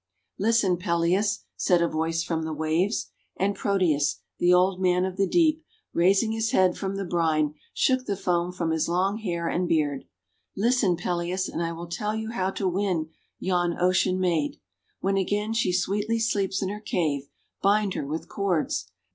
'Listen, 0.39 0.77
Peleus," 0.77 1.43
said 1.55 1.79
a 1.79 1.87
voice 1.87 2.23
from 2.23 2.41
the 2.41 2.55
waves; 2.55 3.11
and 3.37 3.53
Proteus, 3.53 4.21
the 4.39 4.51
Old 4.51 4.81
Man 4.81 5.05
of 5.05 5.15
the 5.15 5.27
Deep, 5.27 5.63
raising 5.93 6.31
his 6.31 6.49
head 6.49 6.75
from 6.75 6.95
the 6.95 7.05
brine, 7.05 7.53
shook 7.71 8.05
the 8.07 8.17
foam 8.17 8.51
from 8.51 8.71
his 8.71 8.89
long 8.89 9.17
hair 9.19 9.47
and 9.47 9.67
beard. 9.67 10.05
''Listen, 10.57 10.97
Peleus, 10.97 11.47
and 11.47 11.61
I 11.61 11.71
will 11.71 11.85
tell 11.85 12.15
you 12.15 12.31
how 12.31 12.49
to 12.49 12.67
win 12.67 13.09
yon 13.37 13.77
ocean 13.79 14.19
maid. 14.19 14.59
When 15.01 15.17
again 15.17 15.53
she 15.53 15.71
sweetly 15.71 16.17
sleeps 16.17 16.63
in 16.63 16.69
her 16.69 16.79
cave, 16.81 17.29
bind 17.61 17.93
her 17.93 18.03
with 18.07 18.27
cords. 18.27 18.89